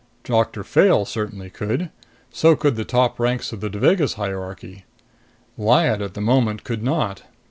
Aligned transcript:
Doctor 0.23 0.63
Fayle 0.63 1.05
certainly 1.05 1.51
could. 1.51 1.91
So 2.31 2.55
could 2.55 2.75
the 2.75 2.83
top 2.83 3.19
ranks 3.19 3.53
of 3.53 3.61
the 3.61 3.69
Devagas 3.69 4.15
hierarchy. 4.15 4.85
Lyad, 5.59 6.01
at 6.01 6.15
the 6.15 6.21
moment, 6.21 6.63
could 6.63 6.81
not. 6.81 7.21